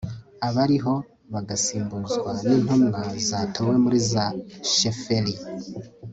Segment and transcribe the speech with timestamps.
[0.47, 0.93] abariho
[1.33, 4.25] bagasimbuzwa n'intumwa zatowe muri za
[4.73, 5.33] sheferi